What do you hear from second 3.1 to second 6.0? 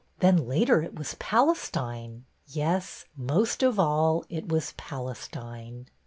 most of all it was Palestine."